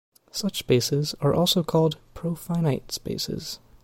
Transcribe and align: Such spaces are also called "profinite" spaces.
Such 0.31 0.57
spaces 0.57 1.13
are 1.21 1.31
also 1.31 1.61
called 1.61 1.97
"profinite" 2.15 2.89
spaces. 2.91 3.59